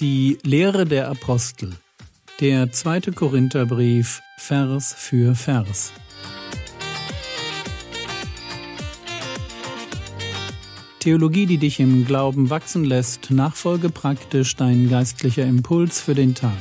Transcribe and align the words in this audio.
Die 0.00 0.38
Lehre 0.44 0.84
der 0.84 1.08
Apostel. 1.08 1.74
Der 2.38 2.70
zweite 2.70 3.10
Korintherbrief, 3.10 4.20
Vers 4.36 4.94
für 4.96 5.34
Vers. 5.34 5.92
Theologie, 11.00 11.46
die 11.46 11.58
dich 11.58 11.80
im 11.80 12.04
Glauben 12.04 12.48
wachsen 12.48 12.84
lässt, 12.84 13.32
nachfolge 13.32 13.90
praktisch 13.90 14.54
dein 14.54 14.88
geistlicher 14.88 15.44
Impuls 15.44 16.00
für 16.00 16.14
den 16.14 16.36
Tag. 16.36 16.52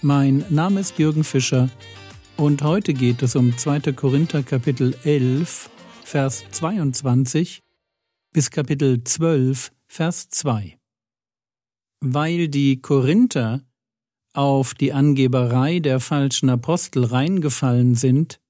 Mein 0.00 0.44
Name 0.48 0.78
ist 0.78 0.96
Jürgen 0.96 1.24
Fischer 1.24 1.68
und 2.36 2.62
heute 2.62 2.94
geht 2.94 3.20
es 3.22 3.34
um 3.34 3.58
2. 3.58 3.80
Korinther 3.94 4.44
Kapitel 4.44 4.96
11, 5.02 5.70
Vers 6.04 6.44
22 6.52 7.62
bis 8.32 8.52
Kapitel 8.52 9.02
12, 9.02 9.72
Vers 9.88 10.28
2 10.28 10.76
weil 12.06 12.48
die 12.48 12.82
Korinther 12.82 13.64
auf 14.34 14.74
die 14.74 14.92
Angeberei 14.92 15.80
der 15.80 16.00
falschen 16.00 16.50
Apostel 16.50 17.04
reingefallen 17.04 17.94
sind, 17.94 18.40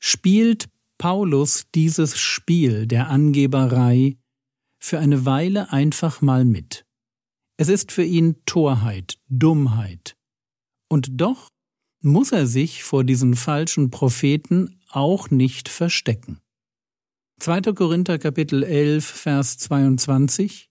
spielt 0.00 0.68
Paulus 0.98 1.66
dieses 1.74 2.18
Spiel 2.18 2.86
der 2.86 3.08
Angeberei 3.08 4.16
für 4.80 4.98
eine 4.98 5.24
Weile 5.24 5.72
einfach 5.72 6.20
mal 6.20 6.44
mit. 6.44 6.84
Es 7.56 7.68
ist 7.68 7.92
für 7.92 8.04
ihn 8.04 8.36
Torheit, 8.44 9.18
Dummheit. 9.28 10.16
Und 10.88 11.20
doch 11.20 11.48
muss 12.00 12.32
er 12.32 12.46
sich 12.46 12.82
vor 12.82 13.04
diesen 13.04 13.36
falschen 13.36 13.90
Propheten 13.90 14.80
auch 14.88 15.30
nicht 15.30 15.68
verstecken. 15.68 16.40
2. 17.40 17.60
Korinther 17.72 18.18
Kapitel 18.18 18.64
11 18.64 19.04
Vers 19.04 19.58
22 19.58 20.67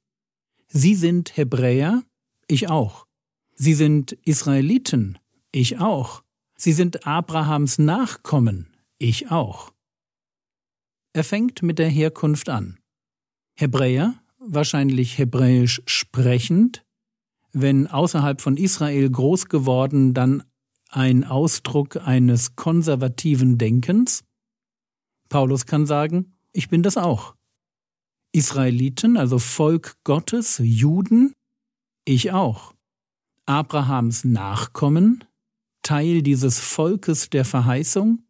Sie 0.67 0.95
sind 0.95 1.37
Hebräer, 1.37 2.03
ich 2.47 2.69
auch. 2.69 3.05
Sie 3.55 3.73
sind 3.73 4.11
Israeliten, 4.23 5.17
ich 5.51 5.79
auch. 5.79 6.23
Sie 6.55 6.73
sind 6.73 7.07
Abrahams 7.07 7.79
Nachkommen, 7.79 8.75
ich 8.97 9.31
auch. 9.31 9.71
Er 11.13 11.23
fängt 11.23 11.63
mit 11.63 11.79
der 11.79 11.89
Herkunft 11.89 12.49
an. 12.49 12.79
Hebräer, 13.55 14.15
wahrscheinlich 14.39 15.17
hebräisch 15.17 15.81
sprechend, 15.85 16.83
wenn 17.53 17.87
außerhalb 17.87 18.41
von 18.41 18.57
Israel 18.57 19.09
groß 19.09 19.47
geworden, 19.47 20.13
dann 20.13 20.43
ein 20.89 21.23
Ausdruck 21.23 21.97
eines 21.97 22.55
konservativen 22.55 23.57
Denkens. 23.57 24.23
Paulus 25.29 25.65
kann 25.65 25.85
sagen, 25.85 26.37
ich 26.53 26.69
bin 26.69 26.83
das 26.83 26.97
auch. 26.97 27.36
Israeliten, 28.33 29.17
also 29.17 29.39
Volk 29.39 29.97
Gottes, 30.03 30.59
Juden, 30.63 31.33
ich 32.05 32.31
auch. 32.31 32.73
Abrahams 33.45 34.23
Nachkommen, 34.23 35.23
Teil 35.81 36.21
dieses 36.21 36.59
Volkes 36.59 37.29
der 37.29 37.45
Verheißung, 37.45 38.23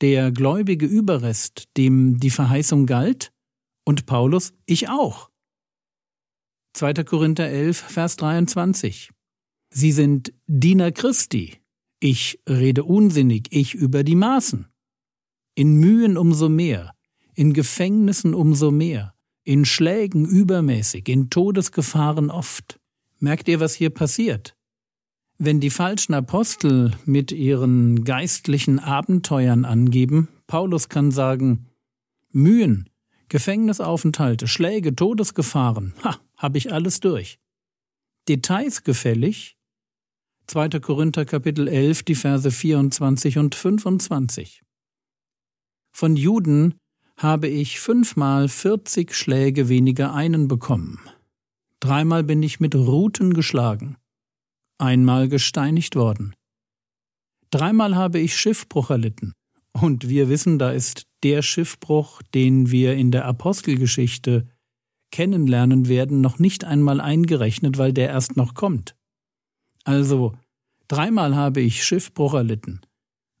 der 0.00 0.30
gläubige 0.30 0.86
Überrest, 0.86 1.68
dem 1.76 2.18
die 2.18 2.30
Verheißung 2.30 2.86
galt, 2.86 3.32
und 3.84 4.06
Paulus, 4.06 4.52
ich 4.66 4.88
auch. 4.88 5.30
2. 6.74 6.94
Korinther 7.04 7.48
11, 7.48 7.78
Vers 7.78 8.16
23. 8.16 9.10
Sie 9.72 9.92
sind 9.92 10.32
Diener 10.46 10.92
Christi. 10.92 11.60
Ich 12.00 12.40
rede 12.48 12.84
unsinnig, 12.84 13.48
ich 13.50 13.74
über 13.74 14.04
die 14.04 14.14
Maßen. 14.14 14.68
In 15.54 15.74
Mühen 15.74 16.16
umso 16.16 16.48
mehr, 16.48 16.94
in 17.40 17.54
Gefängnissen 17.54 18.34
umso 18.34 18.70
mehr, 18.70 19.14
in 19.44 19.64
Schlägen 19.64 20.26
übermäßig, 20.26 21.08
in 21.08 21.30
Todesgefahren 21.30 22.30
oft. 22.30 22.78
Merkt 23.18 23.48
ihr, 23.48 23.60
was 23.60 23.72
hier 23.72 23.88
passiert? 23.88 24.58
Wenn 25.38 25.58
die 25.58 25.70
falschen 25.70 26.12
Apostel 26.12 26.94
mit 27.06 27.32
ihren 27.32 28.04
geistlichen 28.04 28.78
Abenteuern 28.78 29.64
angeben, 29.64 30.28
Paulus 30.48 30.90
kann 30.90 31.12
sagen, 31.12 31.70
Mühen, 32.30 32.90
Gefängnisaufenthalte, 33.30 34.46
Schläge, 34.46 34.94
Todesgefahren, 34.94 35.94
ha, 36.04 36.18
hab 36.36 36.56
ich 36.56 36.74
alles 36.74 37.00
durch. 37.00 37.38
Details 38.28 38.84
gefällig, 38.84 39.56
2. 40.46 40.68
Korinther 40.80 41.24
Kapitel 41.24 41.68
11, 41.68 42.02
die 42.02 42.16
Verse 42.16 42.50
24 42.50 43.38
und 43.38 43.54
25. 43.54 44.60
Von 45.90 46.16
Juden 46.16 46.79
habe 47.22 47.48
ich 47.48 47.80
fünfmal 47.80 48.48
vierzig 48.48 49.14
Schläge 49.14 49.68
weniger 49.68 50.14
einen 50.14 50.48
bekommen. 50.48 50.98
Dreimal 51.78 52.24
bin 52.24 52.42
ich 52.42 52.60
mit 52.60 52.74
Ruten 52.74 53.34
geschlagen, 53.34 53.98
einmal 54.78 55.28
gesteinigt 55.28 55.96
worden. 55.96 56.34
Dreimal 57.50 57.94
habe 57.94 58.20
ich 58.20 58.36
Schiffbruch 58.36 58.88
erlitten. 58.88 59.34
Und 59.72 60.08
wir 60.08 60.30
wissen, 60.30 60.58
da 60.58 60.70
ist 60.70 61.06
der 61.22 61.42
Schiffbruch, 61.42 62.22
den 62.34 62.70
wir 62.70 62.94
in 62.94 63.10
der 63.10 63.26
Apostelgeschichte 63.26 64.48
kennenlernen 65.12 65.88
werden, 65.88 66.22
noch 66.22 66.38
nicht 66.38 66.64
einmal 66.64 67.02
eingerechnet, 67.02 67.76
weil 67.76 67.92
der 67.92 68.08
erst 68.08 68.38
noch 68.38 68.54
kommt. 68.54 68.96
Also, 69.84 70.34
dreimal 70.88 71.36
habe 71.36 71.60
ich 71.60 71.84
Schiffbruch 71.84 72.32
erlitten. 72.32 72.80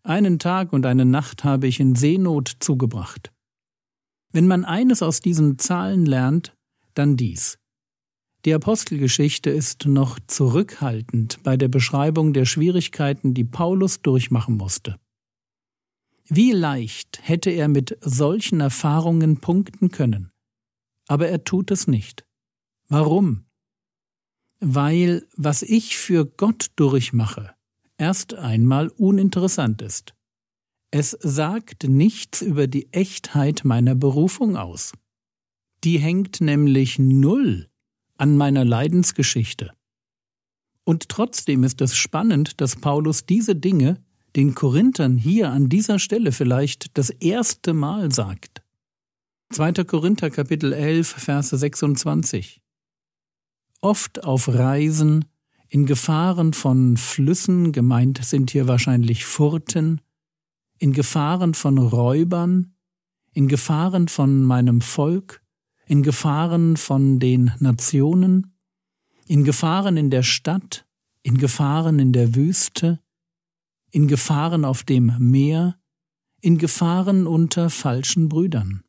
Einen 0.02 0.38
Tag 0.38 0.74
und 0.74 0.84
eine 0.84 1.06
Nacht 1.06 1.44
habe 1.44 1.66
ich 1.66 1.80
in 1.80 1.94
Seenot 1.94 2.56
zugebracht. 2.60 3.32
Wenn 4.32 4.46
man 4.46 4.64
eines 4.64 5.02
aus 5.02 5.20
diesen 5.20 5.58
Zahlen 5.58 6.06
lernt, 6.06 6.54
dann 6.94 7.16
dies. 7.16 7.58
Die 8.44 8.54
Apostelgeschichte 8.54 9.50
ist 9.50 9.84
noch 9.86 10.18
zurückhaltend 10.26 11.42
bei 11.42 11.56
der 11.56 11.68
Beschreibung 11.68 12.32
der 12.32 12.46
Schwierigkeiten, 12.46 13.34
die 13.34 13.44
Paulus 13.44 14.00
durchmachen 14.00 14.56
musste. 14.56 14.98
Wie 16.26 16.52
leicht 16.52 17.20
hätte 17.22 17.50
er 17.50 17.68
mit 17.68 17.98
solchen 18.00 18.60
Erfahrungen 18.60 19.40
punkten 19.40 19.90
können, 19.90 20.30
aber 21.08 21.28
er 21.28 21.44
tut 21.44 21.70
es 21.70 21.86
nicht. 21.86 22.24
Warum? 22.88 23.46
Weil 24.60 25.26
was 25.36 25.62
ich 25.62 25.98
für 25.98 26.24
Gott 26.24 26.68
durchmache, 26.76 27.54
erst 27.98 28.34
einmal 28.34 28.88
uninteressant 28.88 29.82
ist. 29.82 30.14
Es 30.92 31.16
sagt 31.20 31.84
nichts 31.84 32.42
über 32.42 32.66
die 32.66 32.92
Echtheit 32.92 33.64
meiner 33.64 33.94
Berufung 33.94 34.56
aus. 34.56 34.92
Die 35.84 35.98
hängt 35.98 36.40
nämlich 36.40 36.98
null 36.98 37.68
an 38.16 38.36
meiner 38.36 38.64
Leidensgeschichte. 38.64 39.72
Und 40.84 41.08
trotzdem 41.08 41.62
ist 41.62 41.80
es 41.80 41.96
spannend, 41.96 42.60
dass 42.60 42.76
Paulus 42.76 43.24
diese 43.24 43.54
Dinge 43.54 44.02
den 44.36 44.54
Korinthern 44.54 45.16
hier 45.16 45.50
an 45.50 45.68
dieser 45.68 45.98
Stelle 45.98 46.32
vielleicht 46.32 46.98
das 46.98 47.10
erste 47.10 47.72
Mal 47.72 48.12
sagt. 48.12 48.62
2. 49.52 49.84
Korinther 49.84 50.30
Kapitel 50.30 50.72
11, 50.72 51.08
Verse 51.08 51.56
26. 51.56 52.60
Oft 53.80 54.24
auf 54.24 54.48
Reisen, 54.48 55.24
in 55.68 55.86
Gefahren 55.86 56.52
von 56.52 56.96
Flüssen, 56.96 57.72
gemeint 57.72 58.24
sind 58.24 58.50
hier 58.50 58.66
wahrscheinlich 58.66 59.24
Furten, 59.24 60.00
in 60.80 60.94
Gefahren 60.94 61.52
von 61.52 61.76
Räubern, 61.76 62.74
in 63.32 63.48
Gefahren 63.48 64.08
von 64.08 64.42
meinem 64.42 64.80
Volk, 64.80 65.42
in 65.86 66.02
Gefahren 66.02 66.78
von 66.78 67.20
den 67.20 67.52
Nationen, 67.58 68.56
in 69.26 69.44
Gefahren 69.44 69.98
in 69.98 70.08
der 70.08 70.22
Stadt, 70.22 70.86
in 71.22 71.36
Gefahren 71.36 71.98
in 71.98 72.12
der 72.14 72.34
Wüste, 72.34 72.98
in 73.90 74.08
Gefahren 74.08 74.64
auf 74.64 74.82
dem 74.82 75.14
Meer, 75.18 75.78
in 76.40 76.56
Gefahren 76.56 77.26
unter 77.26 77.68
falschen 77.68 78.30
Brüdern. 78.30 78.82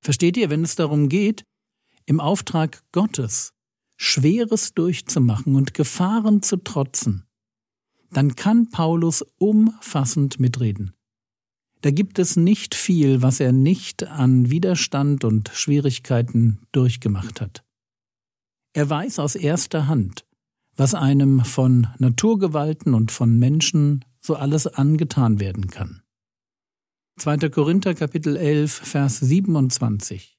Versteht 0.00 0.38
ihr, 0.38 0.48
wenn 0.48 0.64
es 0.64 0.76
darum 0.76 1.10
geht, 1.10 1.44
im 2.06 2.20
Auftrag 2.20 2.82
Gottes 2.92 3.52
Schweres 3.98 4.72
durchzumachen 4.72 5.56
und 5.56 5.74
Gefahren 5.74 6.40
zu 6.40 6.56
trotzen, 6.56 7.25
dann 8.10 8.34
kann 8.34 8.70
Paulus 8.70 9.24
umfassend 9.38 10.40
mitreden. 10.40 10.92
Da 11.82 11.90
gibt 11.90 12.18
es 12.18 12.36
nicht 12.36 12.74
viel, 12.74 13.22
was 13.22 13.40
er 13.40 13.52
nicht 13.52 14.04
an 14.04 14.50
Widerstand 14.50 15.24
und 15.24 15.50
Schwierigkeiten 15.54 16.60
durchgemacht 16.72 17.40
hat. 17.40 17.64
Er 18.72 18.88
weiß 18.88 19.18
aus 19.18 19.36
erster 19.36 19.86
Hand, 19.86 20.26
was 20.76 20.94
einem 20.94 21.44
von 21.44 21.86
Naturgewalten 21.98 22.94
und 22.94 23.12
von 23.12 23.38
Menschen 23.38 24.04
so 24.20 24.34
alles 24.34 24.66
angetan 24.66 25.40
werden 25.40 25.68
kann. 25.68 26.02
2. 27.18 27.48
Korinther 27.48 27.94
Kapitel 27.94 28.36
11, 28.36 28.72
Vers 28.72 29.20
27 29.20 30.38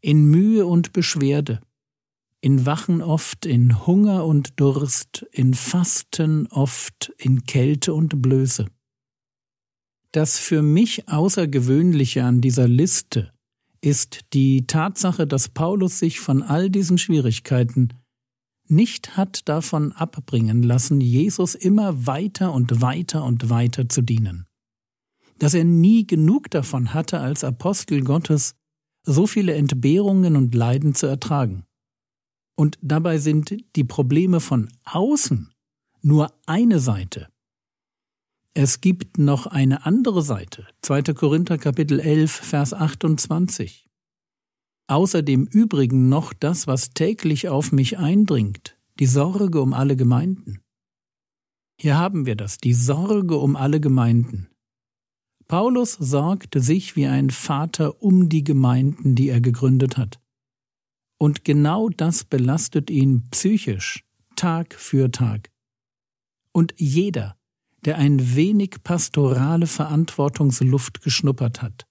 In 0.00 0.26
Mühe 0.26 0.66
und 0.66 0.92
Beschwerde, 0.92 1.60
in 2.44 2.66
Wachen 2.66 3.00
oft, 3.00 3.46
in 3.46 3.86
Hunger 3.86 4.26
und 4.26 4.60
Durst, 4.60 5.24
in 5.32 5.54
Fasten 5.54 6.46
oft, 6.48 7.10
in 7.16 7.46
Kälte 7.46 7.94
und 7.94 8.20
Blöße. 8.20 8.66
Das 10.12 10.38
für 10.38 10.60
mich 10.60 11.08
Außergewöhnliche 11.08 12.22
an 12.22 12.42
dieser 12.42 12.68
Liste 12.68 13.32
ist 13.80 14.26
die 14.34 14.66
Tatsache, 14.66 15.26
dass 15.26 15.48
Paulus 15.48 15.98
sich 15.98 16.20
von 16.20 16.42
all 16.42 16.68
diesen 16.68 16.98
Schwierigkeiten 16.98 17.94
nicht 18.68 19.16
hat 19.16 19.48
davon 19.48 19.92
abbringen 19.92 20.62
lassen, 20.62 21.00
Jesus 21.00 21.54
immer 21.54 22.06
weiter 22.06 22.52
und 22.52 22.82
weiter 22.82 23.24
und 23.24 23.48
weiter 23.48 23.88
zu 23.88 24.02
dienen. 24.02 24.44
Dass 25.38 25.54
er 25.54 25.64
nie 25.64 26.06
genug 26.06 26.50
davon 26.50 26.92
hatte, 26.92 27.20
als 27.20 27.42
Apostel 27.42 28.02
Gottes 28.02 28.54
so 29.02 29.26
viele 29.26 29.54
Entbehrungen 29.54 30.36
und 30.36 30.54
Leiden 30.54 30.94
zu 30.94 31.06
ertragen. 31.06 31.64
Und 32.56 32.78
dabei 32.82 33.18
sind 33.18 33.56
die 33.74 33.84
Probleme 33.84 34.40
von 34.40 34.68
außen 34.84 35.52
nur 36.02 36.32
eine 36.46 36.78
Seite. 36.78 37.28
Es 38.52 38.80
gibt 38.80 39.18
noch 39.18 39.46
eine 39.46 39.84
andere 39.84 40.22
Seite. 40.22 40.68
2. 40.82 41.14
Korinther 41.14 41.58
Kapitel 41.58 41.98
11, 41.98 42.30
Vers 42.30 42.72
28. 42.72 43.88
Außerdem 44.86 45.46
übrigen 45.46 46.08
noch 46.08 46.32
das, 46.32 46.66
was 46.66 46.90
täglich 46.90 47.48
auf 47.48 47.72
mich 47.72 47.98
eindringt, 47.98 48.78
die 49.00 49.06
Sorge 49.06 49.60
um 49.60 49.72
alle 49.72 49.96
Gemeinden. 49.96 50.60
Hier 51.80 51.96
haben 51.98 52.26
wir 52.26 52.36
das, 52.36 52.58
die 52.58 52.74
Sorge 52.74 53.36
um 53.36 53.56
alle 53.56 53.80
Gemeinden. 53.80 54.48
Paulus 55.48 55.92
sorgte 55.92 56.60
sich 56.60 56.96
wie 56.96 57.06
ein 57.06 57.30
Vater 57.30 58.02
um 58.02 58.28
die 58.28 58.44
Gemeinden, 58.44 59.14
die 59.14 59.30
er 59.30 59.40
gegründet 59.40 59.96
hat. 59.96 60.20
Und 61.18 61.44
genau 61.44 61.88
das 61.88 62.24
belastet 62.24 62.90
ihn 62.90 63.28
psychisch, 63.30 64.04
Tag 64.36 64.74
für 64.74 65.10
Tag. 65.10 65.50
Und 66.52 66.74
jeder, 66.76 67.36
der 67.84 67.98
ein 67.98 68.34
wenig 68.36 68.82
pastorale 68.82 69.66
Verantwortungsluft 69.66 71.02
geschnuppert 71.02 71.62
hat, 71.62 71.86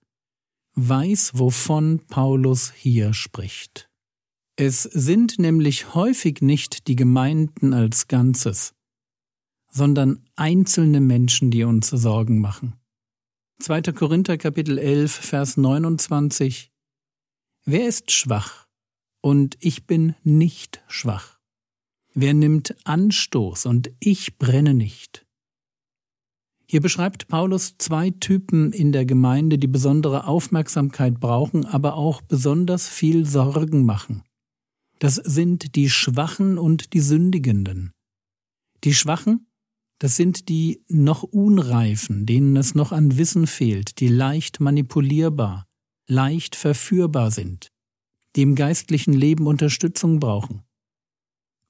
weiß, 0.76 1.32
wovon 1.36 2.00
Paulus 2.08 2.72
hier 2.72 3.14
spricht. 3.14 3.90
Es 4.56 4.84
sind 4.84 5.40
nämlich 5.40 5.94
häufig 5.96 6.42
nicht 6.42 6.88
die 6.88 6.96
Gemeinden 6.96 7.74
als 7.74 8.08
Ganzes, 8.08 8.74
sondern 9.70 10.24
einzelne 10.36 11.02
Menschen, 11.02 11.50
die 11.50 11.64
uns 11.64 11.90
Sorgen 11.90 12.40
machen. 12.40 12.76
2. 13.60 13.82
Korinther 13.94 14.38
Kapitel 14.38 14.78
11, 14.78 15.12
Vers 15.12 15.58
29 15.58 16.72
Wer 17.66 17.88
ist 17.88 18.12
schwach? 18.12 18.63
Und 19.24 19.56
ich 19.62 19.88
bin 19.88 20.16
nicht 20.24 20.84
schwach. 20.88 21.40
Wer 22.14 22.34
nimmt 22.34 22.76
Anstoß 22.84 23.66
und 23.68 23.90
ich 24.00 24.38
brenne 24.38 24.74
nicht? 24.74 25.26
Hier 26.68 26.82
beschreibt 26.82 27.30
Paulus 27.30 27.76
zwei 27.78 28.10
Typen 28.10 28.74
in 28.74 28.92
der 28.92 29.06
Gemeinde, 29.06 29.58
die 29.58 29.68
besondere 29.68 30.28
Aufmerksamkeit 30.28 31.22
brauchen, 31.22 31.66
aber 31.66 31.96
auch 31.96 32.22
besonders 32.22 32.90
viel 32.90 33.26
Sorgen 33.26 33.86
machen. 33.86 34.24
Das 35.00 35.16
sind 35.16 35.76
die 35.76 35.90
Schwachen 35.90 36.58
und 36.58 36.94
die 36.94 37.00
Sündigenden. 37.00 37.94
Die 38.84 38.94
Schwachen, 38.94 39.48
das 40.00 40.18
sind 40.18 40.50
die 40.50 40.84
noch 40.90 41.24
Unreifen, 41.24 42.26
denen 42.26 42.58
es 42.58 42.76
noch 42.76 42.92
an 42.92 43.18
Wissen 43.18 43.48
fehlt, 43.48 44.02
die 44.02 44.10
leicht 44.10 44.60
manipulierbar, 44.60 45.66
leicht 46.10 46.58
verführbar 46.58 47.32
sind, 47.32 47.73
die 48.36 48.42
im 48.42 48.56
geistlichen 48.56 49.14
Leben 49.14 49.48
Unterstützung 49.48 50.20
brauchen. 50.20 50.64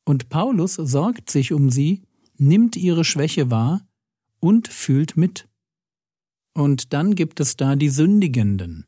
Und 0.06 0.30
Paulus 0.30 0.76
sorgt 0.76 1.30
sich 1.30 1.54
um 1.54 1.70
sie, 1.70 2.04
nimmt 2.38 2.76
ihre 2.76 3.04
Schwäche 3.04 3.52
wahr 3.52 3.86
und 4.40 4.68
fühlt 4.68 5.18
mit. 5.18 5.48
Und 6.54 6.94
dann 6.94 7.16
gibt 7.16 7.40
es 7.40 7.56
da 7.56 7.76
die 7.76 7.90
Sündigenden. 7.90 8.86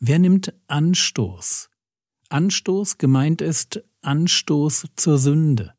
Wer 0.00 0.18
nimmt 0.18 0.52
Anstoß? 0.66 1.70
Anstoß 2.28 2.98
gemeint 2.98 3.40
ist 3.40 3.82
Anstoß 4.02 4.86
zur 4.96 5.18
Sünde. 5.18 5.74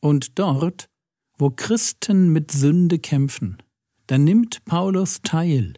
Und 0.00 0.38
dort, 0.38 0.88
wo 1.36 1.50
Christen 1.50 2.32
mit 2.32 2.50
Sünde 2.50 2.98
kämpfen, 2.98 3.58
da 4.06 4.16
nimmt 4.16 4.64
Paulus 4.64 5.20
teil 5.22 5.74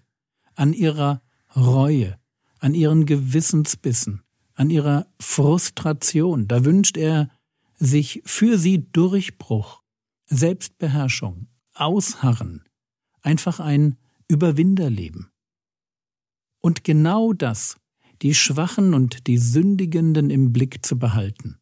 an 0.54 0.72
ihrer 0.72 1.22
Reue, 1.56 2.18
an 2.60 2.74
ihren 2.74 3.06
Gewissensbissen, 3.06 4.22
an 4.60 4.68
ihrer 4.68 5.06
Frustration. 5.18 6.46
Da 6.46 6.66
wünscht 6.66 6.98
er 6.98 7.30
sich 7.76 8.20
für 8.26 8.58
sie 8.58 8.92
Durchbruch, 8.92 9.82
Selbstbeherrschung, 10.26 11.48
Ausharren, 11.72 12.64
einfach 13.22 13.58
ein 13.58 13.96
Überwinderleben. 14.28 15.30
Und 16.60 16.84
genau 16.84 17.32
das, 17.32 17.78
die 18.20 18.34
Schwachen 18.34 18.92
und 18.92 19.26
die 19.28 19.38
Sündigenden 19.38 20.28
im 20.28 20.52
Blick 20.52 20.84
zu 20.84 20.98
behalten, 20.98 21.58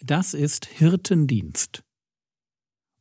das 0.00 0.32
ist 0.32 0.66
Hirtendienst. 0.66 1.82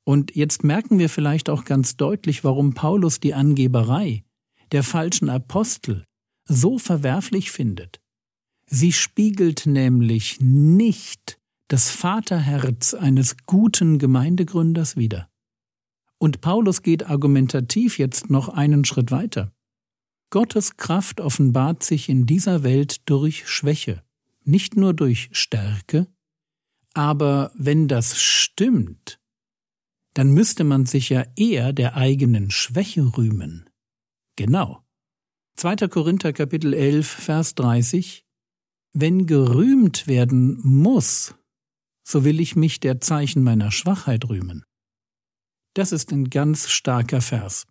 Und 0.04 0.36
jetzt 0.36 0.64
merken 0.64 0.98
wir 0.98 1.10
vielleicht 1.10 1.48
auch 1.48 1.64
ganz 1.64 1.96
deutlich, 1.96 2.44
warum 2.44 2.74
Paulus 2.74 3.20
die 3.20 3.36
Angeberei 3.36 4.24
der 4.72 4.82
falschen 4.82 5.30
Apostel 5.30 6.06
so 6.46 6.80
verwerflich 6.80 7.52
findet. 7.52 8.01
Sie 8.74 8.94
spiegelt 8.94 9.66
nämlich 9.66 10.40
nicht 10.40 11.38
das 11.68 11.90
Vaterherz 11.90 12.94
eines 12.94 13.36
guten 13.46 14.00
Gemeindegründers 14.00 14.96
wider. 14.96 15.30
Und 16.18 16.40
Paulus 16.40 16.82
geht 16.82 17.06
argumentativ 17.06 18.00
jetzt 18.00 18.30
noch 18.30 18.48
einen 18.48 18.86
Schritt 18.86 19.12
weiter. 19.12 19.52
Gottes 20.30 20.78
Kraft 20.78 21.20
offenbart 21.20 21.84
sich 21.84 22.08
in 22.08 22.26
dieser 22.26 22.64
Welt 22.64 23.10
durch 23.10 23.46
Schwäche, 23.50 24.04
nicht 24.46 24.78
nur 24.78 24.94
durch 24.94 25.28
Stärke, 25.34 26.08
aber 26.94 27.52
wenn 27.56 27.90
das 27.90 28.22
stimmt, 28.22 29.20
dann 30.14 30.32
müsste 30.32 30.64
man 30.64 30.86
sich 30.86 31.10
ja 31.10 31.26
eher 31.36 31.74
der 31.74 31.98
eigenen 31.98 32.52
Schwäche 32.52 33.18
rühmen. 33.18 33.70
Genau. 34.38 34.82
2. 35.58 35.90
Korinther 35.90 36.32
Kapitel 36.32 36.74
11, 36.74 37.06
Vers 37.06 37.56
30 37.56 38.26
Wenn 38.94 39.26
gerühmt 39.26 40.08
werden 40.08 40.60
muss, 40.64 41.36
so 42.04 42.26
will 42.26 42.40
ich 42.40 42.56
mich 42.56 42.80
der 42.80 43.00
Zeichen 43.00 43.44
meiner 43.44 43.72
Schwachheit 43.72 44.28
rühmen. 44.28 44.64
Das 45.74 45.92
ist 45.92 46.12
ein 46.12 46.30
ganz 46.30 46.70
starker 46.70 47.22
Vers. 47.22 47.66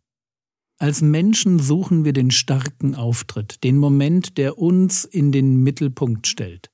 Als 0.78 1.02
Menschen 1.02 1.58
suchen 1.58 2.06
wir 2.06 2.14
den 2.14 2.31
starken 2.31 2.94
Auftritt, 2.94 3.62
den 3.64 3.76
Moment, 3.76 4.38
der 4.38 4.56
uns 4.56 5.05
in 5.05 5.31
den 5.31 5.62
Mittelpunkt 5.62 6.26
stellt. 6.26 6.70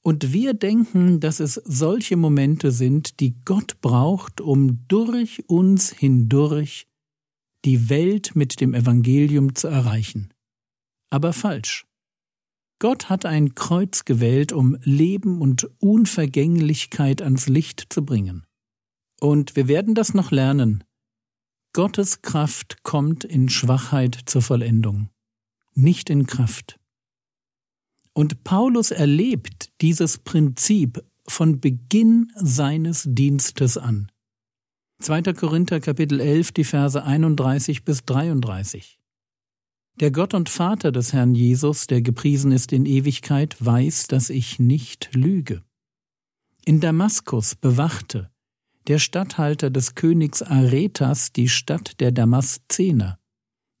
Und 0.00 0.32
wir 0.32 0.54
denken, 0.54 1.18
dass 1.18 1.40
es 1.40 1.54
solche 1.54 2.16
Momente 2.16 2.70
sind, 2.70 3.18
die 3.18 3.34
Gott 3.44 3.80
braucht, 3.80 4.40
um 4.40 4.86
durch 4.86 5.42
uns 5.48 5.90
hindurch 5.90 6.86
die 7.64 7.88
Welt 7.88 8.36
mit 8.36 8.60
dem 8.60 8.74
Evangelium 8.74 9.56
zu 9.56 9.66
erreichen. 9.66 10.32
Aber 11.10 11.32
falsch. 11.32 11.86
Gott 12.84 13.08
hat 13.08 13.24
ein 13.24 13.54
Kreuz 13.54 14.04
gewählt, 14.04 14.52
um 14.52 14.76
Leben 14.82 15.40
und 15.40 15.70
Unvergänglichkeit 15.78 17.22
ans 17.22 17.48
Licht 17.48 17.86
zu 17.88 18.04
bringen. 18.04 18.44
Und 19.20 19.56
wir 19.56 19.68
werden 19.68 19.94
das 19.94 20.12
noch 20.12 20.30
lernen. 20.30 20.84
Gottes 21.72 22.20
Kraft 22.20 22.82
kommt 22.82 23.24
in 23.24 23.48
Schwachheit 23.48 24.18
zur 24.26 24.42
Vollendung, 24.42 25.08
nicht 25.72 26.10
in 26.10 26.26
Kraft. 26.26 26.78
Und 28.12 28.44
Paulus 28.44 28.90
erlebt 28.90 29.72
dieses 29.80 30.18
Prinzip 30.18 31.02
von 31.26 31.62
Beginn 31.62 32.32
seines 32.36 33.04
Dienstes 33.08 33.78
an. 33.78 34.12
2. 35.00 35.22
Korinther 35.32 35.80
Kapitel 35.80 36.20
11, 36.20 36.52
die 36.52 36.64
Verse 36.64 37.02
31 37.02 37.86
bis 37.86 38.04
33. 38.04 39.00
Der 40.00 40.10
Gott 40.10 40.34
und 40.34 40.48
Vater 40.48 40.90
des 40.90 41.12
Herrn 41.12 41.34
Jesus, 41.36 41.86
der 41.86 42.02
gepriesen 42.02 42.50
ist 42.50 42.72
in 42.72 42.84
Ewigkeit, 42.84 43.56
weiß, 43.64 44.08
dass 44.08 44.28
ich 44.28 44.58
nicht 44.58 45.14
lüge. 45.14 45.62
In 46.64 46.80
Damaskus 46.80 47.54
bewachte 47.54 48.30
der 48.88 48.98
Statthalter 48.98 49.70
des 49.70 49.94
Königs 49.94 50.42
Aretas 50.42 51.32
die 51.32 51.48
Stadt 51.48 52.00
der 52.00 52.12
Damaszener, 52.12 53.18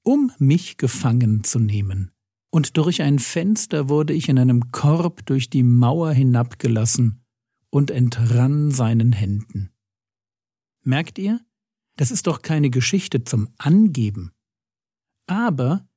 um 0.02 0.30
mich 0.38 0.76
gefangen 0.76 1.44
zu 1.44 1.58
nehmen. 1.58 2.10
Und 2.50 2.76
durch 2.76 3.02
ein 3.02 3.18
Fenster 3.18 3.88
wurde 3.88 4.12
ich 4.12 4.28
in 4.28 4.38
einem 4.38 4.70
Korb 4.70 5.26
durch 5.26 5.50
die 5.50 5.64
Mauer 5.64 6.12
hinabgelassen 6.12 7.24
und 7.70 7.90
entrann 7.90 8.70
seinen 8.70 9.12
Händen. 9.12 9.72
Merkt 10.82 11.18
ihr? 11.18 11.40
Das 11.96 12.10
ist 12.10 12.28
doch 12.28 12.42
keine 12.42 12.70
Geschichte 12.70 13.24
zum 13.24 13.48
Angeben. 13.58 14.30
Aber 15.26 15.88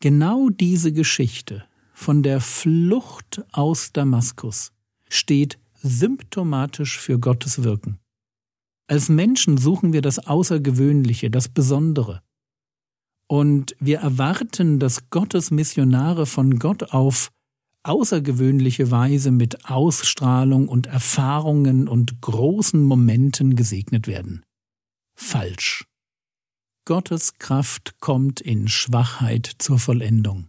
Genau 0.00 0.48
diese 0.48 0.92
Geschichte 0.92 1.64
von 1.92 2.22
der 2.22 2.40
Flucht 2.40 3.42
aus 3.52 3.92
Damaskus 3.92 4.72
steht 5.10 5.58
symptomatisch 5.74 6.98
für 6.98 7.18
Gottes 7.18 7.62
Wirken. 7.64 7.98
Als 8.86 9.10
Menschen 9.10 9.58
suchen 9.58 9.92
wir 9.92 10.00
das 10.00 10.18
Außergewöhnliche, 10.18 11.30
das 11.30 11.50
Besondere. 11.50 12.22
Und 13.26 13.76
wir 13.78 13.98
erwarten, 13.98 14.78
dass 14.78 15.10
Gottes 15.10 15.50
Missionare 15.50 16.24
von 16.24 16.58
Gott 16.58 16.94
auf 16.94 17.30
außergewöhnliche 17.82 18.90
Weise 18.90 19.30
mit 19.30 19.66
Ausstrahlung 19.66 20.66
und 20.68 20.86
Erfahrungen 20.86 21.88
und 21.88 22.22
großen 22.22 22.82
Momenten 22.82 23.54
gesegnet 23.54 24.06
werden. 24.06 24.44
Falsch. 25.14 25.84
Gottes 26.84 27.34
Kraft 27.38 28.00
kommt 28.00 28.40
in 28.40 28.68
Schwachheit 28.68 29.50
zur 29.58 29.78
Vollendung. 29.78 30.48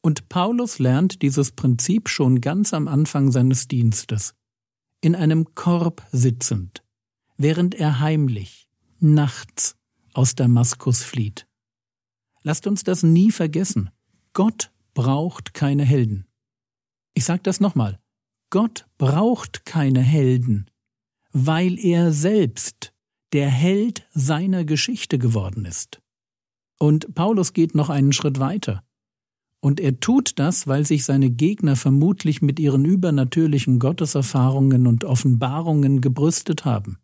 Und 0.00 0.28
Paulus 0.28 0.78
lernt 0.78 1.22
dieses 1.22 1.52
Prinzip 1.52 2.08
schon 2.08 2.40
ganz 2.40 2.74
am 2.74 2.86
Anfang 2.88 3.32
seines 3.32 3.68
Dienstes, 3.68 4.34
in 5.00 5.14
einem 5.14 5.54
Korb 5.54 6.06
sitzend, 6.12 6.84
während 7.36 7.74
er 7.74 8.00
heimlich, 8.00 8.68
nachts 8.98 9.76
aus 10.12 10.34
Damaskus 10.34 11.02
flieht. 11.02 11.46
Lasst 12.42 12.66
uns 12.66 12.84
das 12.84 13.02
nie 13.02 13.30
vergessen. 13.30 13.90
Gott 14.32 14.72
braucht 14.94 15.54
keine 15.54 15.84
Helden. 15.84 16.26
Ich 17.14 17.24
sage 17.24 17.42
das 17.42 17.60
nochmal. 17.60 17.98
Gott 18.50 18.86
braucht 18.98 19.64
keine 19.64 20.00
Helden, 20.00 20.70
weil 21.32 21.78
er 21.78 22.12
selbst 22.12 22.92
der 23.36 23.50
Held 23.50 24.08
seiner 24.14 24.64
Geschichte 24.64 25.18
geworden 25.18 25.66
ist. 25.66 26.00
Und 26.78 27.14
Paulus 27.14 27.52
geht 27.52 27.74
noch 27.74 27.90
einen 27.90 28.14
Schritt 28.14 28.40
weiter. 28.40 28.82
Und 29.60 29.78
er 29.78 30.00
tut 30.00 30.38
das, 30.38 30.66
weil 30.66 30.86
sich 30.86 31.04
seine 31.04 31.28
Gegner 31.28 31.76
vermutlich 31.76 32.40
mit 32.40 32.58
ihren 32.58 32.86
übernatürlichen 32.86 33.78
Gotteserfahrungen 33.78 34.86
und 34.86 35.04
Offenbarungen 35.04 36.00
gebrüstet 36.00 36.64
haben. 36.64 36.96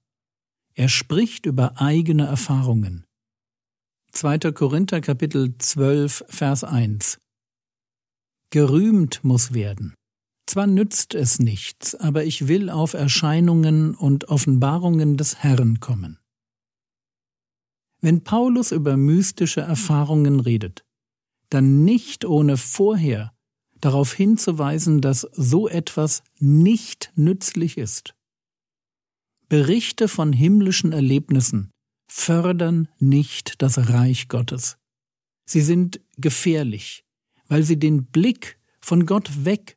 Er 0.73 0.89
spricht 0.89 1.45
über 1.45 1.79
eigene 1.79 2.25
Erfahrungen. 2.25 3.05
2. 4.13 4.39
Korinther 4.53 5.03
Kapitel 5.03 5.59
12 5.59 6.25
Vers 6.29 6.65
1 6.65 7.19
Gerühmt 8.49 9.23
muss 9.23 9.53
werden. 9.53 9.93
Zwar 10.47 10.67
nützt 10.67 11.15
es 11.15 11.41
nichts, 11.41 11.95
aber 11.95 12.25
ich 12.25 12.49
will 12.49 12.71
auf 12.71 12.95
Erscheinungen 12.95 13.95
und 13.95 14.31
Offenbarungen 14.31 15.19
des 15.19 15.43
Herrn 15.43 15.79
kommen. 15.79 16.17
Wenn 18.03 18.25
Paulus 18.25 18.73
über 18.73 18.97
mystische 18.97 19.61
Erfahrungen 19.61 20.41
redet, 20.41 20.85
dann 21.51 21.85
nicht 21.85 22.25
ohne 22.25 22.57
vorher 22.57 23.33
darauf 23.81 24.13
hinzuweisen, 24.13 25.01
dass 25.01 25.21
so 25.33 25.69
etwas 25.69 26.23
nicht 26.39 27.13
nützlich 27.15 27.79
ist. 27.79 28.15
Berichte 29.49 30.09
von 30.09 30.33
himmlischen 30.33 30.93
Erlebnissen 30.93 31.71
fördern 32.11 32.89
nicht 32.99 33.63
das 33.63 33.91
Reich 33.91 34.29
Gottes. 34.29 34.79
Sie 35.45 35.61
sind 35.61 36.01
gefährlich, 36.17 37.05
weil 37.47 37.63
sie 37.63 37.79
den 37.79 38.07
Blick 38.07 38.59
von 38.81 39.07
Gott 39.07 39.45
weg 39.45 39.77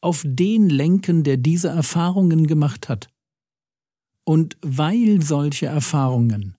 auf 0.00 0.22
den 0.24 0.70
lenken, 0.70 1.24
der 1.24 1.36
diese 1.36 1.68
Erfahrungen 1.68 2.46
gemacht 2.46 2.88
hat. 2.88 3.08
Und 4.24 4.56
weil 4.62 5.22
solche 5.22 5.66
Erfahrungen 5.66 6.56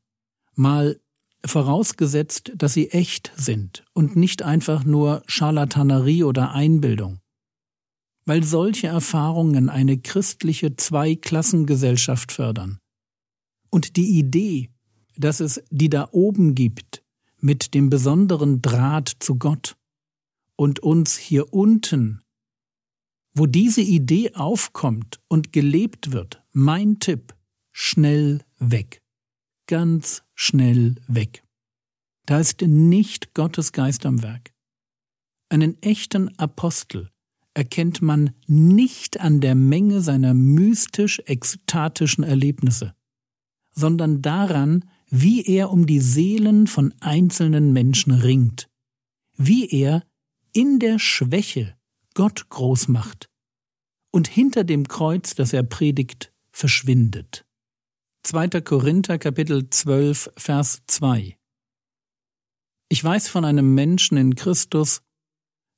mal 0.56 1.00
vorausgesetzt, 1.46 2.52
dass 2.56 2.74
sie 2.74 2.90
echt 2.90 3.32
sind 3.36 3.86
und 3.94 4.16
nicht 4.16 4.44
einfach 4.44 4.84
nur 4.84 5.24
Scharlatanerie 5.28 6.24
oder 6.24 6.52
Einbildung. 6.52 7.20
Weil 8.26 8.44
solche 8.44 8.88
Erfahrungen 8.88 9.70
eine 9.70 9.98
christliche 9.98 10.76
Zweiklassengesellschaft 10.76 12.32
fördern. 12.32 12.80
Und 13.70 13.96
die 13.96 14.18
Idee, 14.18 14.70
dass 15.16 15.40
es 15.40 15.64
die 15.70 15.90
da 15.90 16.10
oben 16.12 16.56
gibt, 16.56 17.04
mit 17.40 17.74
dem 17.74 17.90
besonderen 17.90 18.62
Draht 18.62 19.14
zu 19.20 19.36
Gott 19.36 19.78
und 20.56 20.80
uns 20.80 21.16
hier 21.16 21.54
unten, 21.54 22.22
wo 23.34 23.46
diese 23.46 23.82
Idee 23.82 24.34
aufkommt 24.34 25.20
und 25.28 25.54
gelebt 25.54 26.12
wird, 26.12 26.44
mein 26.52 27.00
Tipp, 27.00 27.36
schnell 27.72 28.42
weg 28.58 29.02
ganz 29.68 30.24
schnell 30.34 30.96
weg. 31.08 31.44
Da 32.26 32.40
ist 32.40 32.62
nicht 32.62 33.34
Gottes 33.34 33.72
Geist 33.72 34.06
am 34.06 34.24
Werk. 34.24 34.54
Einen 35.50 35.82
echten 35.82 36.38
Apostel 36.38 37.10
erkennt 37.54 38.02
man 38.02 38.32
nicht 38.48 39.20
an 39.20 39.40
der 39.40 39.56
Menge 39.56 40.02
seiner 40.02 40.34
mystisch-ekstatischen 40.34 42.24
Erlebnisse, 42.24 42.94
sondern 43.72 44.22
daran, 44.22 44.86
wie 45.10 45.44
er 45.46 45.72
um 45.72 45.88
die 45.88 46.02
Seelen 46.02 46.68
von 46.68 46.94
einzelnen 47.00 47.74
Menschen 47.74 48.12
ringt, 48.12 48.70
wie 49.38 49.70
er 49.70 50.04
in 50.54 50.80
der 50.80 51.00
Schwäche 51.00 51.76
Gott 52.14 52.50
groß 52.50 52.90
macht 52.90 53.30
und 54.12 54.28
hinter 54.28 54.64
dem 54.64 54.88
Kreuz, 54.88 55.34
das 55.34 55.54
er 55.54 55.64
predigt, 55.64 56.34
verschwindet. 56.52 57.47
2. 58.28 58.60
Korinther 58.60 59.18
Kapitel 59.20 59.70
12 59.70 60.34
Vers 60.36 60.82
2 60.88 61.38
Ich 62.90 63.02
weiß 63.02 63.30
von 63.30 63.46
einem 63.46 63.74
Menschen 63.74 64.18
in 64.18 64.36
Christus, 64.36 65.02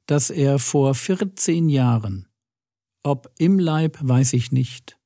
dass 0.08 0.32
er 0.32 0.58
vor 0.58 0.96
14 0.96 1.70
Jahren, 1.70 2.27
ob 3.03 3.32
im 3.38 3.60
Leib 3.60 4.00
weiß 4.01 4.34
ich 4.34 4.51
nicht, 4.51 4.98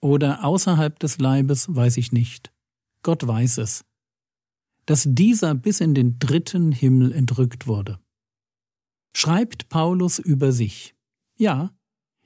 oder 0.00 0.42
außerhalb 0.44 0.98
des 0.98 1.18
Leibes 1.18 1.66
weiß 1.68 1.98
ich 1.98 2.12
nicht, 2.12 2.54
Gott 3.02 3.26
weiß 3.26 3.58
es, 3.58 3.84
dass 4.86 5.04
dieser 5.06 5.54
bis 5.54 5.82
in 5.82 5.94
den 5.94 6.18
dritten 6.18 6.72
Himmel 6.72 7.12
entrückt 7.12 7.66
wurde. 7.66 8.00
Schreibt 9.14 9.68
Paulus 9.68 10.18
über 10.18 10.52
sich. 10.52 10.94
Ja, 11.36 11.70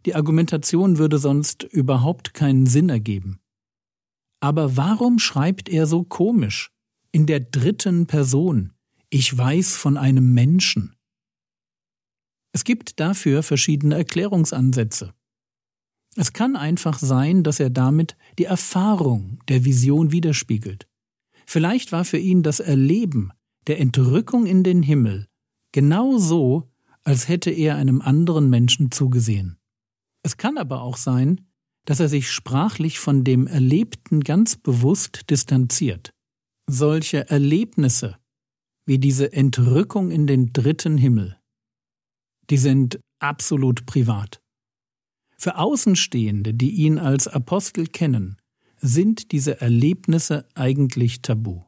die 0.06 0.14
Argumentation 0.14 0.98
würde 0.98 1.18
sonst 1.18 1.64
überhaupt 1.64 2.32
keinen 2.32 2.66
Sinn 2.66 2.90
ergeben. 2.90 3.41
Aber 4.42 4.76
warum 4.76 5.20
schreibt 5.20 5.68
er 5.68 5.86
so 5.86 6.02
komisch? 6.02 6.72
In 7.12 7.26
der 7.26 7.38
dritten 7.38 8.06
Person. 8.06 8.72
Ich 9.08 9.36
weiß 9.36 9.76
von 9.76 9.96
einem 9.96 10.34
Menschen. 10.34 10.96
Es 12.52 12.64
gibt 12.64 12.98
dafür 12.98 13.44
verschiedene 13.44 13.94
Erklärungsansätze. 13.94 15.14
Es 16.16 16.32
kann 16.32 16.56
einfach 16.56 16.98
sein, 16.98 17.44
dass 17.44 17.60
er 17.60 17.70
damit 17.70 18.16
die 18.38 18.44
Erfahrung 18.44 19.38
der 19.48 19.64
Vision 19.64 20.10
widerspiegelt. 20.10 20.88
Vielleicht 21.46 21.92
war 21.92 22.04
für 22.04 22.18
ihn 22.18 22.42
das 22.42 22.58
Erleben 22.58 23.30
der 23.68 23.78
Entrückung 23.78 24.46
in 24.46 24.64
den 24.64 24.82
Himmel 24.82 25.28
genau 25.70 26.18
so, 26.18 26.68
als 27.04 27.28
hätte 27.28 27.50
er 27.50 27.76
einem 27.76 28.00
anderen 28.00 28.50
Menschen 28.50 28.90
zugesehen. 28.90 29.56
Es 30.24 30.36
kann 30.36 30.58
aber 30.58 30.82
auch 30.82 30.96
sein, 30.96 31.46
dass 31.84 32.00
er 32.00 32.08
sich 32.08 32.30
sprachlich 32.30 32.98
von 32.98 33.24
dem 33.24 33.46
Erlebten 33.46 34.20
ganz 34.20 34.56
bewusst 34.56 35.30
distanziert. 35.30 36.12
Solche 36.68 37.28
Erlebnisse 37.28 38.16
wie 38.86 38.98
diese 38.98 39.32
Entrückung 39.32 40.10
in 40.10 40.26
den 40.26 40.52
dritten 40.52 40.96
Himmel, 40.96 41.38
die 42.50 42.56
sind 42.56 43.00
absolut 43.20 43.86
privat. 43.86 44.40
Für 45.36 45.58
Außenstehende, 45.58 46.54
die 46.54 46.70
ihn 46.70 46.98
als 46.98 47.26
Apostel 47.26 47.86
kennen, 47.86 48.36
sind 48.80 49.32
diese 49.32 49.60
Erlebnisse 49.60 50.46
eigentlich 50.54 51.22
tabu. 51.22 51.62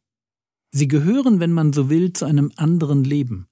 Sie 0.72 0.88
gehören, 0.88 1.38
wenn 1.38 1.52
man 1.52 1.72
so 1.72 1.88
will, 1.88 2.12
zu 2.12 2.24
einem 2.24 2.52
anderen 2.56 3.04
Leben. 3.04 3.46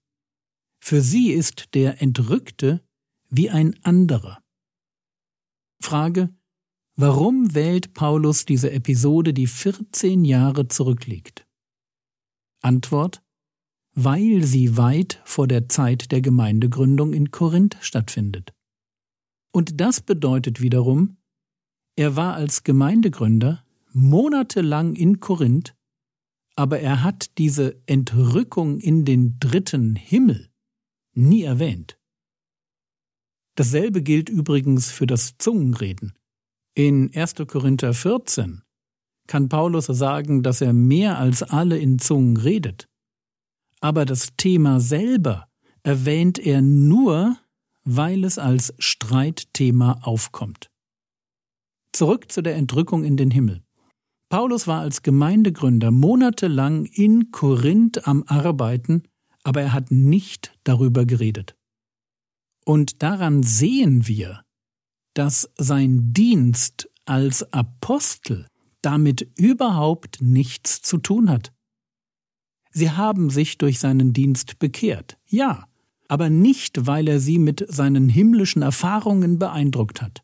Für 0.81 1.01
sie 1.01 1.31
ist 1.31 1.75
der 1.75 2.03
Entrückte 2.03 2.85
wie 3.31 3.51
ein 3.51 3.77
anderer. 3.85 4.43
Frage, 5.81 6.35
Warum 6.95 7.55
wählt 7.55 7.95
Paulus 7.95 8.45
diese 8.45 8.71
Episode, 8.71 9.33
die 9.33 9.47
14 9.47 10.27
Jahre 10.27 10.69
zurückliegt? 10.69 11.47
Antwort 12.61 13.23
Weil 13.95 14.43
sie 14.43 14.77
weit 14.77 15.21
vor 15.25 15.49
der 15.49 15.69
Zeit 15.69 16.13
der 16.13 16.21
Gemeindegründung 16.21 17.15
in 17.15 17.31
Korinth 17.31 17.79
stattfindet. 17.81 18.53
Und 19.53 19.81
das 19.81 20.03
bedeutet 20.03 20.61
wiederum, 20.61 21.17
er 21.97 22.17
war 22.17 22.35
als 22.35 22.63
Gemeindegründer 22.63 23.65
monatelang 23.93 24.95
in 24.95 25.21
Korinth, 25.21 25.75
aber 26.57 26.81
er 26.81 27.03
hat 27.03 27.39
diese 27.39 27.83
Entrückung 27.87 28.81
in 28.81 29.05
den 29.05 29.39
dritten 29.39 29.97
Himmel 29.97 30.51
nie 31.15 31.43
erwähnt. 31.43 31.99
Dasselbe 33.55 34.03
gilt 34.03 34.29
übrigens 34.29 34.91
für 34.91 35.07
das 35.07 35.37
Zungenreden. 35.39 36.15
In 36.75 37.15
1. 37.15 37.35
Korinther 37.49 37.93
14 37.93 38.63
kann 39.27 39.51
Paulus 39.51 39.87
sagen, 39.87 40.43
dass 40.43 40.63
er 40.63 40.73
mehr 40.73 41.19
als 41.19 41.43
alle 41.43 41.79
in 41.79 41.99
Zungen 41.99 42.39
redet. 42.39 42.89
Aber 43.81 44.07
das 44.07 44.29
Thema 44.39 44.81
selber 44.81 45.49
erwähnt 45.83 46.39
er 46.39 46.63
nur, 46.63 47.37
weil 47.85 48.25
es 48.25 48.39
als 48.39 48.73
Streitthema 48.79 49.99
aufkommt. 50.03 50.71
Zurück 51.93 52.33
zu 52.33 52.43
der 52.43 52.57
Entrückung 52.57 53.05
in 53.05 53.19
den 53.19 53.31
Himmel. 53.31 53.63
Paulus 54.31 54.67
war 54.67 54.81
als 54.81 55.03
Gemeindegründer 55.03 55.91
monatelang 55.91 56.87
in 56.87 57.31
Korinth 57.33 58.09
am 58.09 58.25
Arbeiten, 58.27 59.03
aber 59.43 59.61
er 59.61 59.73
hat 59.75 59.91
nicht 59.91 60.59
darüber 60.65 61.05
geredet. 61.05 61.55
Und 62.65 63.03
daran 63.03 63.43
sehen 63.43 64.07
wir, 64.07 64.43
dass 65.15 65.51
sein 65.59 66.13
Dienst 66.13 66.89
als 67.05 67.53
Apostel 67.53 68.47
damit 68.81 69.29
überhaupt 69.37 70.21
nichts 70.21 70.83
zu 70.83 70.99
tun 70.99 71.31
hat. 71.31 71.53
Sie 72.71 72.91
haben 72.91 73.31
sich 73.31 73.59
durch 73.59 73.79
seinen 73.79 74.13
Dienst 74.13 74.59
bekehrt, 74.59 75.19
ja, 75.27 75.69
aber 76.09 76.31
nicht, 76.31 76.87
weil 76.87 77.09
er 77.09 77.21
sie 77.21 77.39
mit 77.39 77.65
seinen 77.69 78.09
himmlischen 78.09 78.63
Erfahrungen 78.63 79.39
beeindruckt 79.39 80.03
hat. 80.03 80.23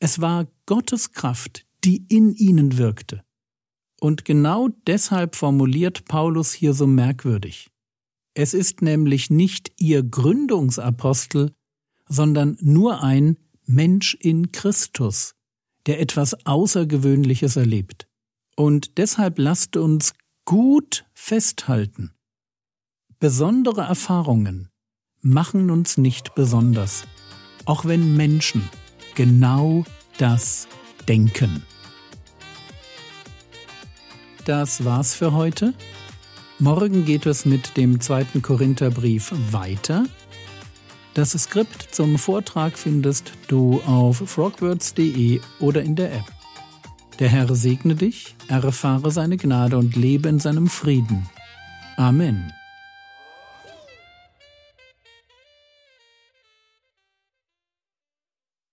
Es 0.00 0.20
war 0.20 0.46
Gottes 0.66 1.12
Kraft, 1.12 1.66
die 1.84 2.04
in 2.08 2.34
ihnen 2.34 2.78
wirkte. 2.78 3.22
Und 4.00 4.24
genau 4.24 4.68
deshalb 4.86 5.36
formuliert 5.36 6.04
Paulus 6.06 6.52
hier 6.52 6.74
so 6.74 6.86
merkwürdig. 6.86 7.70
Es 8.34 8.52
ist 8.52 8.82
nämlich 8.82 9.30
nicht 9.30 9.72
ihr 9.78 10.02
Gründungsapostel, 10.02 11.54
sondern 12.06 12.58
nur 12.60 13.02
ein 13.02 13.38
Mensch 13.66 14.14
in 14.14 14.52
Christus, 14.52 15.34
der 15.86 16.00
etwas 16.00 16.46
Außergewöhnliches 16.46 17.56
erlebt. 17.56 18.06
Und 18.56 18.98
deshalb 18.98 19.38
lasst 19.38 19.76
uns 19.76 20.12
gut 20.44 21.04
festhalten. 21.14 22.12
Besondere 23.18 23.82
Erfahrungen 23.82 24.68
machen 25.20 25.70
uns 25.70 25.96
nicht 25.96 26.34
besonders, 26.34 27.04
auch 27.64 27.84
wenn 27.86 28.16
Menschen 28.16 28.68
genau 29.14 29.84
das 30.18 30.68
denken. 31.08 31.62
Das 34.44 34.84
war's 34.84 35.14
für 35.14 35.32
heute. 35.32 35.72
Morgen 36.58 37.04
geht 37.06 37.24
es 37.24 37.46
mit 37.46 37.76
dem 37.78 38.00
zweiten 38.00 38.42
Korintherbrief 38.42 39.32
weiter. 39.50 40.04
Das 41.14 41.30
Skript 41.30 41.94
zum 41.94 42.18
Vortrag 42.18 42.76
findest 42.76 43.32
du 43.46 43.80
auf 43.86 44.16
frogwords.de 44.16 45.40
oder 45.60 45.82
in 45.82 45.94
der 45.94 46.12
App. 46.12 46.24
Der 47.20 47.28
Herr 47.28 47.54
segne 47.54 47.94
dich, 47.94 48.34
erfahre 48.48 49.12
seine 49.12 49.36
Gnade 49.36 49.78
und 49.78 49.94
lebe 49.94 50.28
in 50.28 50.40
seinem 50.40 50.66
Frieden. 50.66 51.28
Amen. 51.96 52.52